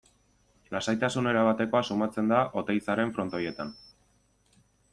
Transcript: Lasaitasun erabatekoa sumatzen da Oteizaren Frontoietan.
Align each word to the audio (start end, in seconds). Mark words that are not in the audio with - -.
Lasaitasun 0.75 1.29
erabatekoa 1.31 1.81
sumatzen 1.89 2.33
da 2.33 2.39
Oteizaren 2.63 3.13
Frontoietan. 3.19 3.73